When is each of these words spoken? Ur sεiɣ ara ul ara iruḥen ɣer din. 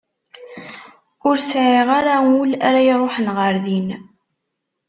Ur 1.27 1.37
sεiɣ 1.49 1.87
ara 1.99 2.15
ul 2.39 2.51
ara 2.67 2.81
iruḥen 2.83 3.27
ɣer 3.37 3.53
din. 3.65 3.87